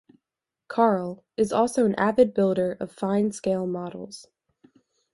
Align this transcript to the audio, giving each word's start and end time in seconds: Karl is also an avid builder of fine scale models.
Karl 0.67 1.23
is 1.37 1.53
also 1.53 1.85
an 1.85 1.93
avid 1.93 2.33
builder 2.33 2.75
of 2.79 2.91
fine 2.91 3.31
scale 3.31 3.67
models. 3.67 4.25